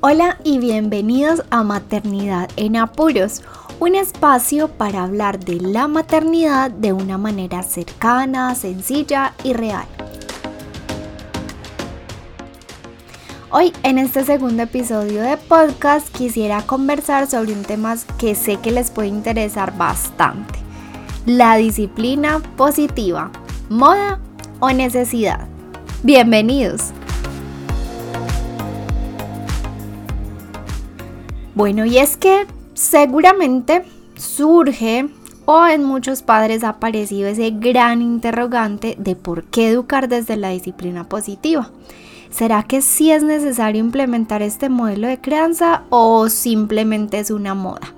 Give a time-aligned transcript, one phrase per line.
[0.00, 3.42] Hola y bienvenidos a Maternidad en Apuros,
[3.80, 9.86] un espacio para hablar de la maternidad de una manera cercana, sencilla y real.
[13.50, 18.70] Hoy en este segundo episodio de podcast quisiera conversar sobre un tema que sé que
[18.70, 20.60] les puede interesar bastante.
[21.26, 23.32] La disciplina positiva,
[23.68, 24.20] moda
[24.60, 25.48] o necesidad.
[26.04, 26.92] Bienvenidos.
[31.58, 33.82] Bueno, y es que seguramente
[34.14, 35.08] surge
[35.44, 40.50] o en muchos padres ha aparecido ese gran interrogante de por qué educar desde la
[40.50, 41.72] disciplina positiva.
[42.30, 47.92] ¿Será que sí es necesario implementar este modelo de crianza o simplemente es una moda?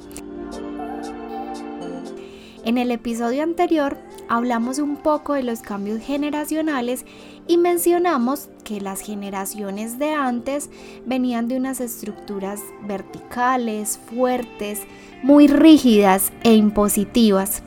[2.65, 3.99] En el episodio anterior
[4.31, 7.05] hablamos un poco de los cambios generacionales
[7.49, 10.71] y mencionamos que las generaciones de antes
[11.05, 14.83] venían de unas estructuras verticales, fuertes,
[15.25, 17.65] muy rígidas e impositivas.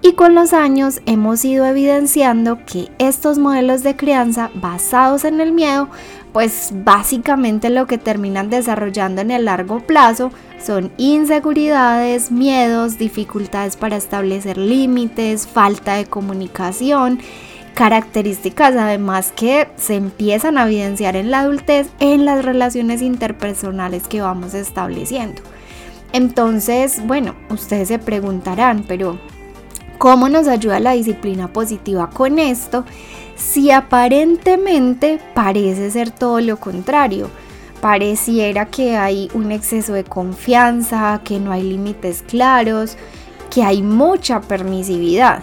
[0.00, 5.52] Y con los años hemos ido evidenciando que estos modelos de crianza basados en el
[5.52, 5.88] miedo,
[6.36, 10.30] pues básicamente lo que terminan desarrollando en el largo plazo
[10.62, 17.20] son inseguridades, miedos, dificultades para establecer límites, falta de comunicación,
[17.72, 24.20] características además que se empiezan a evidenciar en la adultez en las relaciones interpersonales que
[24.20, 25.40] vamos estableciendo.
[26.12, 29.18] Entonces, bueno, ustedes se preguntarán, pero
[29.96, 32.84] ¿cómo nos ayuda la disciplina positiva con esto?
[33.36, 37.30] Si aparentemente parece ser todo lo contrario
[37.80, 42.96] pareciera que hay un exceso de confianza, que no hay límites claros,
[43.50, 45.42] que hay mucha permisividad.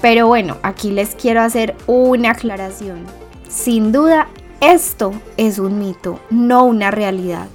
[0.00, 3.04] Pero bueno, aquí les quiero hacer una aclaración.
[3.48, 4.28] Sin duda,
[4.60, 7.48] esto es un mito, no una realidad.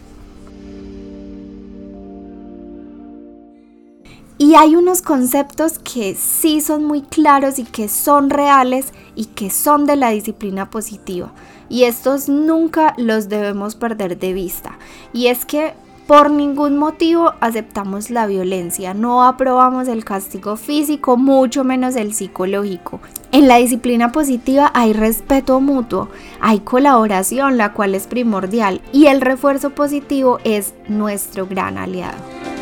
[4.46, 9.50] Y hay unos conceptos que sí son muy claros y que son reales y que
[9.50, 11.32] son de la disciplina positiva.
[11.68, 14.78] Y estos nunca los debemos perder de vista.
[15.14, 15.74] Y es que
[16.06, 23.00] por ningún motivo aceptamos la violencia, no aprobamos el castigo físico, mucho menos el psicológico.
[23.32, 26.08] En la disciplina positiva hay respeto mutuo,
[26.40, 32.55] hay colaboración, la cual es primordial, y el refuerzo positivo es nuestro gran aliado.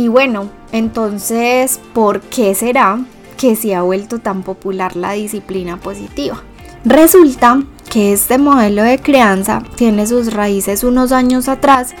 [0.00, 3.00] Y bueno, entonces, ¿por qué será
[3.36, 6.42] que se ha vuelto tan popular la disciplina positiva.
[6.86, 11.94] Resulta que este modelo de crianza tiene sus raíces unos años atrás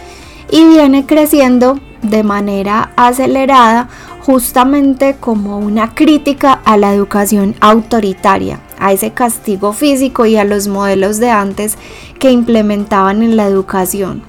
[0.50, 3.90] y viene creciendo de manera acelerada
[4.20, 10.68] justamente como una crítica a la educación autoritaria, a ese castigo físico y a los
[10.68, 11.76] modelos de antes
[12.18, 14.22] que implementaban en la educación.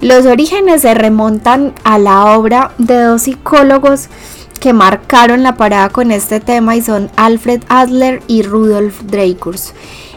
[0.00, 4.08] Los orígenes se remontan a la obra de dos psicólogos
[4.60, 9.74] que marcaron la parada con este tema y son Alfred Adler y Rudolf Dreikurs.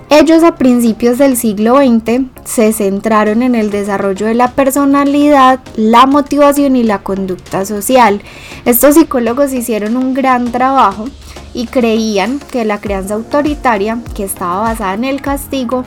[0.10, 6.08] Ellos a principios del siglo XX se centraron en el desarrollo de la personalidad, la
[6.08, 8.22] motivación y la conducta social.
[8.66, 11.06] Estos psicólogos hicieron un gran trabajo
[11.54, 15.84] y creían que la crianza autoritaria, que estaba basada en el castigo,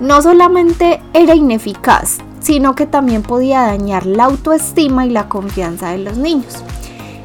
[0.00, 5.98] no solamente era ineficaz, sino que también podía dañar la autoestima y la confianza de
[5.98, 6.62] los niños.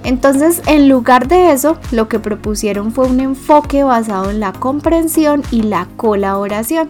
[0.04, 5.44] Entonces, en lugar de eso, lo que propusieron fue un enfoque basado en la comprensión
[5.52, 6.90] y la colaboración,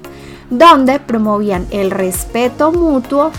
[0.49, 3.31] donde promovían el respeto mutuo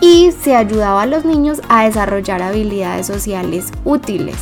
[0.00, 4.36] y se ayudaba a los niños a desarrollar habilidades sociales útiles.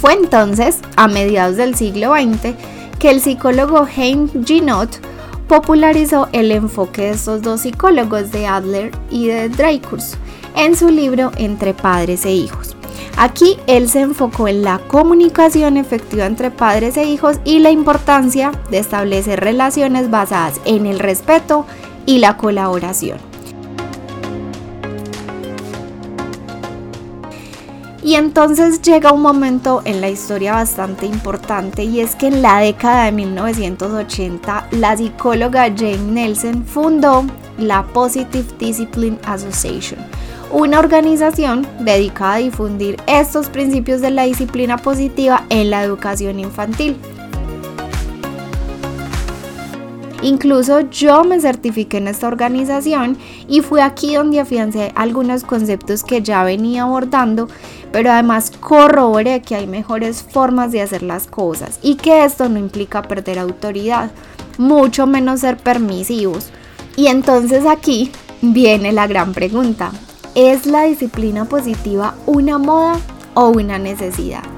[0.00, 2.54] Fue entonces, a mediados del siglo XX,
[2.98, 5.00] que el psicólogo Hein Ginot
[5.48, 10.16] popularizó el enfoque de estos dos psicólogos de Adler y de Dreikurs
[10.56, 12.76] en su libro Entre padres e hijos.
[13.16, 18.52] Aquí él se enfocó en la comunicación efectiva entre padres e hijos y la importancia
[18.70, 21.64] de establecer relaciones basadas en el respeto
[22.04, 23.35] y la colaboración.
[28.06, 32.60] Y entonces llega un momento en la historia bastante importante y es que en la
[32.60, 37.24] década de 1980 la psicóloga Jane Nelson fundó
[37.58, 39.98] la Positive Discipline Association
[40.52, 46.96] una organización dedicada a difundir estos principios de la disciplina positiva en la educación infantil.
[50.26, 56.20] Incluso yo me certifiqué en esta organización y fue aquí donde afiancé algunos conceptos que
[56.20, 57.46] ya venía abordando,
[57.92, 62.58] pero además corroboré que hay mejores formas de hacer las cosas y que esto no
[62.58, 64.10] implica perder autoridad,
[64.58, 66.50] mucho menos ser permisivos
[66.96, 68.10] Y entonces aquí
[68.42, 69.92] viene la gran pregunta.
[70.34, 72.98] ¿Es la disciplina positiva una moda
[73.34, 74.55] o una necesidad?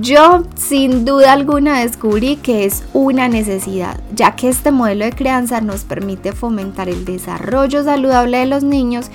[0.00, 5.60] Yo sin duda alguna descubrí que es una necesidad, ya que este modelo de crianza
[5.60, 9.06] nos permite fomentar el desarrollo saludable de los niños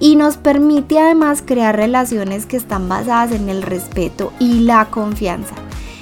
[0.00, 5.54] y nos permite además crear relaciones que están basadas en el respeto y la confianza.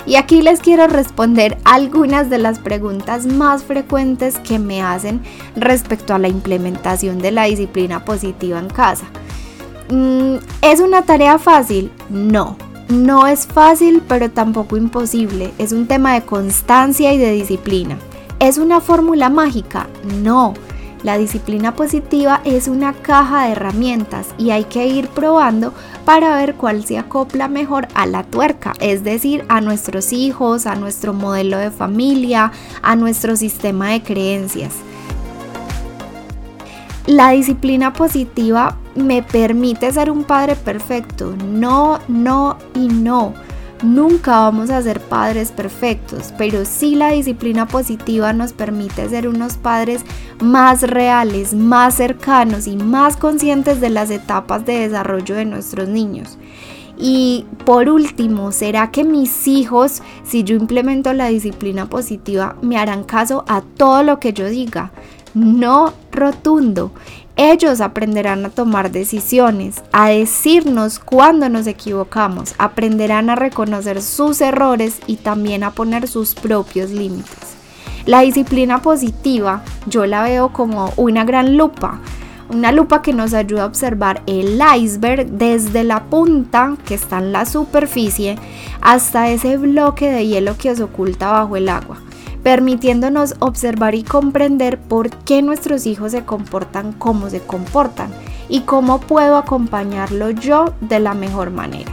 [0.07, 5.21] Y aquí les quiero responder algunas de las preguntas más frecuentes que me hacen
[5.57, 9.05] respecto a la implementación de la disciplina positiva en casa.
[9.91, 11.93] Mm, ¿Es una tarea fácil?
[12.09, 12.57] No
[12.89, 15.53] no es fácil, pero tampoco imposible.
[15.59, 17.99] Es un tema de constancia y de disciplina.
[18.39, 19.89] ¿Es una fórmula mágica?
[20.23, 20.55] No.
[21.03, 25.73] La disciplina positiva es una caja de herramientas y hay que ir probando
[26.05, 30.77] para ver cuál se acopla mejor a la tuerca, es decir, a nuestros hijos, a
[30.77, 32.53] nuestro modelo de familia,
[32.83, 34.75] a nuestro sistema de creencias.
[37.07, 41.35] La disciplina positiva me permite ser un padre perfecto.
[41.37, 43.35] No, no y no.
[43.83, 49.57] Nunca vamos a ser padres perfectos, pero sí la disciplina positiva nos permite ser unos
[49.57, 50.03] padres
[50.41, 56.39] más reales, más cercanos y más conscientes de las etapas de desarrollo de nuestros niños.
[56.97, 63.03] Y por último, ¿será que mis hijos, si yo implemento la disciplina positiva, me harán
[63.03, 64.93] caso a todo lo que yo diga?
[65.35, 66.93] No rotundo.
[67.37, 75.01] Ellos aprenderán a tomar decisiones, a decirnos cuando nos equivocamos, aprenderán a reconocer sus errores
[75.07, 77.57] y también a poner sus propios límites.
[78.05, 82.01] La disciplina positiva yo la veo como una gran lupa,
[82.51, 87.33] una lupa que nos ayuda a observar el iceberg desde la punta que está en
[87.33, 88.37] la superficie
[88.83, 91.99] hasta ese bloque de hielo que se oculta bajo el agua
[92.43, 98.11] permitiéndonos observar y comprender por qué nuestros hijos se comportan como se comportan
[98.49, 101.93] y cómo puedo acompañarlo yo de la mejor manera.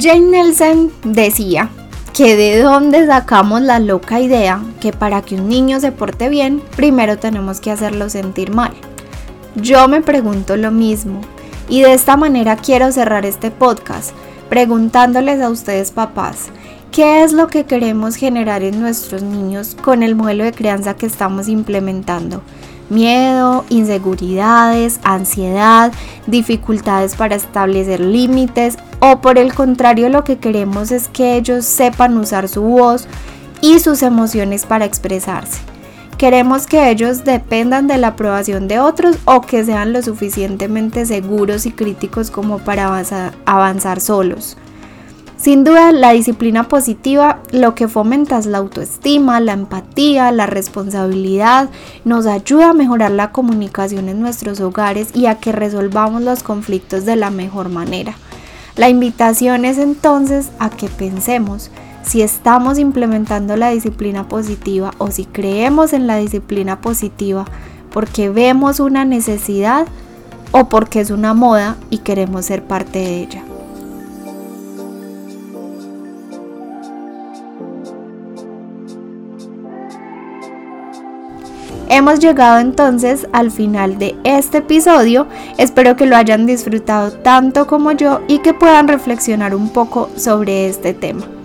[0.00, 1.70] Jane Nelson decía
[2.12, 6.62] que de dónde sacamos la loca idea que para que un niño se porte bien,
[6.76, 8.72] primero tenemos que hacerlo sentir mal.
[9.54, 11.20] Yo me pregunto lo mismo
[11.68, 14.10] y de esta manera quiero cerrar este podcast
[14.48, 16.48] preguntándoles a ustedes papás,
[16.92, 21.06] ¿qué es lo que queremos generar en nuestros niños con el modelo de crianza que
[21.06, 22.42] estamos implementando?
[22.90, 25.92] Miedo, inseguridades, ansiedad,
[26.26, 32.16] dificultades para establecer límites o por el contrario lo que queremos es que ellos sepan
[32.16, 33.06] usar su voz
[33.60, 35.58] y sus emociones para expresarse.
[36.18, 41.64] Queremos que ellos dependan de la aprobación de otros o que sean lo suficientemente seguros
[41.64, 42.88] y críticos como para
[43.46, 44.56] avanzar, solos.
[45.36, 51.70] Sin duda, la disciplina positiva lo que fomenta es la autoestima, la empatía, la responsabilidad,
[52.04, 57.04] nos ayuda a mejorar la comunicación en nuestros hogares y a que resolvamos los conflictos
[57.04, 58.16] de la mejor manera.
[58.74, 61.70] La invitación es entonces a que pensemos,
[62.08, 67.44] si estamos implementando la disciplina positiva o si creemos en la disciplina positiva
[67.92, 69.86] porque vemos una necesidad
[70.52, 73.42] o porque es una moda y queremos ser parte de ella.
[81.90, 85.26] Hemos llegado entonces al final de este episodio.
[85.58, 90.68] Espero que lo hayan disfrutado tanto como yo y que puedan reflexionar un poco sobre
[90.68, 91.37] este tema.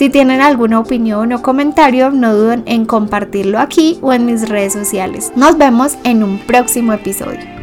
[0.00, 4.72] Si tienen alguna opinión o comentario, no duden en compartirlo aquí o en mis redes
[4.72, 5.30] sociales.
[5.36, 7.59] Nos vemos en un próximo episodio.